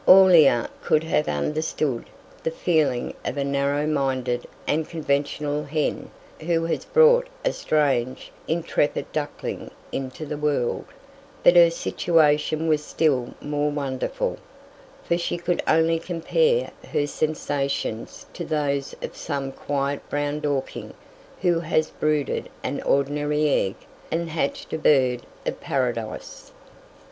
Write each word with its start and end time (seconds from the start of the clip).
Aurelia 0.07 0.67
could 0.81 1.03
have 1.03 1.27
understood 1.27 2.05
the 2.41 2.49
feeling 2.49 3.13
of 3.23 3.37
a 3.37 3.43
narrow 3.43 3.85
minded 3.85 4.47
and 4.65 4.89
conventional 4.89 5.63
hen 5.65 6.09
who 6.39 6.63
has 6.65 6.85
brought 6.85 7.27
a 7.45 7.53
strange, 7.53 8.31
intrepid 8.47 9.11
duckling 9.11 9.69
into 9.91 10.25
the 10.25 10.37
world; 10.39 10.85
but 11.43 11.55
her 11.55 11.69
situation 11.69 12.67
was 12.67 12.83
still 12.83 13.35
more 13.41 13.69
wonderful, 13.69 14.39
for 15.03 15.19
she 15.19 15.37
could 15.37 15.61
only 15.67 15.99
compare 15.99 16.71
her 16.91 17.05
sensations 17.05 18.25
to 18.33 18.43
those 18.43 18.95
of 19.03 19.15
some 19.15 19.51
quiet 19.51 20.01
brown 20.09 20.39
Dorking 20.39 20.95
who 21.43 21.59
has 21.59 21.91
brooded 21.91 22.49
an 22.63 22.81
ordinary 22.81 23.47
egg 23.49 23.75
and 24.11 24.31
hatched 24.31 24.73
a 24.73 24.79
bird 24.79 25.21
of 25.45 25.61
paradise. 25.61 26.51